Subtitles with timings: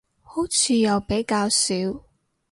[0.23, 1.75] 好似又比較少